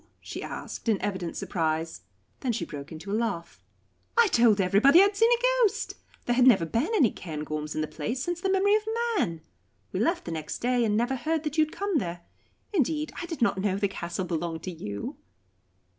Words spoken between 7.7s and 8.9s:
in the place since the memory of